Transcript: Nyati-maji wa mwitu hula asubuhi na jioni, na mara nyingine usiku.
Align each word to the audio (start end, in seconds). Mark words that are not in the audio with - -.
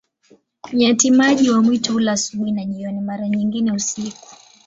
Nyati-maji 0.73 1.49
wa 1.49 1.61
mwitu 1.61 1.93
hula 1.93 2.11
asubuhi 2.11 2.51
na 2.51 2.65
jioni, 2.65 2.95
na 2.95 3.01
mara 3.01 3.29
nyingine 3.29 3.71
usiku. 3.71 4.27